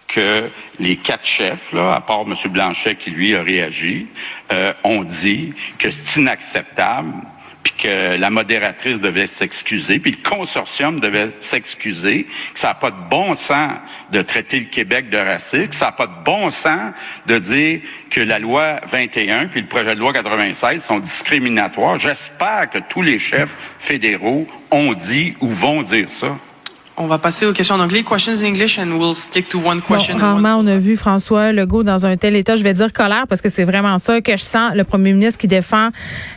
que 0.08 0.50
les 0.80 0.96
quatre 0.98 1.26
chefs, 1.26 1.74
là, 1.74 1.94
à 1.96 2.02
part 2.02 2.22
M. 2.22 2.34
Blanchet 2.50 2.96
qui 2.96 3.10
lui 3.12 3.36
a 3.36 3.44
réagi, 3.44 4.08
euh, 4.54 4.74
ont 4.86 5.04
dit 5.04 5.54
que 5.78 5.92
c'est 5.92 6.22
inacceptable, 6.22 7.12
puis 7.68 7.90
que 7.90 8.18
la 8.18 8.30
modératrice 8.30 9.02
devait 9.02 9.28
s'excuser, 9.28 10.00
puis 10.00 10.12
le 10.12 10.30
consortium 10.30 11.02
devait 11.02 11.32
s'excuser, 11.42 12.26
que 12.54 12.60
ça 12.60 12.70
n'a 12.70 12.74
pas 12.76 12.92
de 12.92 13.10
bon 13.10 13.36
sens 13.36 13.74
de 14.12 14.22
traiter 14.22 14.60
le 14.60 14.68
Québec 14.68 15.10
de 15.10 15.18
raciste, 15.18 15.70
que 15.70 15.76
ça 15.76 15.88
n'a 15.88 15.92
pas 15.92 16.08
de 16.08 16.24
bon 16.24 16.50
sens 16.50 16.94
de 17.26 17.38
dire 17.40 17.82
que 18.10 18.22
la 18.22 18.40
loi 18.40 18.80
21 18.88 19.48
puis 19.48 19.62
le 19.62 19.68
projet 19.68 19.96
de 19.96 20.00
loi 20.00 20.14
96 20.14 20.82
sont 20.82 21.00
discriminatoires. 21.00 22.00
J'espère 22.00 22.70
que 22.70 22.78
tous 22.78 23.02
les 23.02 23.20
chefs 23.20 23.56
fédéraux 23.80 24.48
ont 24.72 24.94
dit 24.94 25.36
ou 25.42 25.50
vont 25.50 25.82
dire 25.82 26.10
ça. 26.10 26.38
On 27.00 27.06
va 27.06 27.20
passer 27.20 27.46
aux 27.46 27.54
questions 27.54 27.76
en 27.76 27.80
anglais. 27.80 28.02
Questions 28.02 28.42
in 28.42 28.48
English 28.48 28.80
and 28.80 28.88
we'll 28.98 29.14
stick 29.14 29.48
to 29.50 29.60
one 29.60 29.82
Bon, 29.88 29.96
question. 29.96 30.16
and 30.16 30.20
rarement 30.20 30.58
one- 30.58 30.66
on 30.68 30.68
a 30.68 30.78
vu 30.78 30.96
François 30.98 31.52
Legault 31.52 31.84
dans 31.84 32.08
un 32.08 32.18
tel 32.18 32.36
état. 32.36 32.56
Je 32.56 32.64
vais 32.64 32.74
dire 32.74 32.92
colère 32.92 33.26
parce 33.30 33.40
que 33.40 33.50
c'est 33.50 33.66
vraiment 33.66 34.00
ça 34.00 34.20
que 34.20 34.32
je 34.32 34.42
sens. 34.42 34.74
Le 34.74 34.84
premier 34.84 35.14
ministre 35.14 35.40
qui 35.40 35.48
défend 35.48 35.90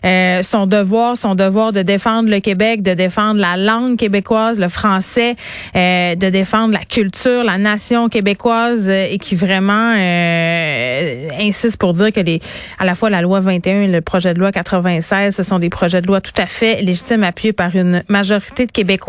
euh, 0.05 0.43
son 0.43 0.67
devoir, 0.67 1.17
son 1.17 1.35
devoir 1.35 1.73
de 1.73 1.81
défendre 1.81 2.29
le 2.29 2.41
Québec, 2.41 2.83
de 2.83 2.93
défendre 2.93 3.41
la 3.41 3.57
langue 3.57 3.97
québécoise, 3.97 4.61
le 4.61 4.69
français, 4.69 5.35
euh, 5.77 6.15
de 6.15 6.29
défendre 6.29 6.75
la 6.75 6.85
culture, 6.85 7.43
la 7.43 7.57
nation 7.57 8.11
québécoise 8.11 8.87
euh, 8.91 9.07
et 9.11 9.17
qui 9.17 9.37
vraiment 9.37 9.95
euh, 9.97 11.29
insiste 11.41 11.79
pour 11.79 11.95
dire 11.95 12.13
que 12.13 12.21
les, 12.21 12.43
à 12.79 12.85
la 12.85 12.95
fois 12.95 13.09
la 13.09 13.23
loi 13.23 13.41
21 13.41 13.81
et 13.85 13.89
le 13.89 14.03
projet 14.03 14.35
de 14.35 14.39
loi 14.39 14.53
96, 14.53 15.35
ce 15.35 15.43
sont 15.43 15.59
des 15.59 15.71
projets 15.71 16.03
de 16.03 16.07
loi 16.07 16.21
tout 16.21 16.33
à 16.37 16.45
fait 16.47 16.83
légitimes 16.83 17.25
appuyés 17.25 17.55
par 17.55 17.75
une 17.75 18.03
majorité 18.09 18.67
de 18.67 18.73
Québécois. 18.73 18.91